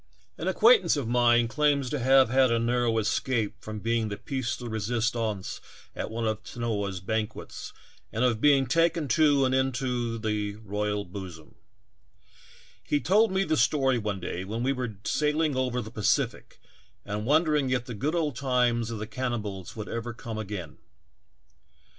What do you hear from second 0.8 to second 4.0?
of mine claims to have had a narrow escape from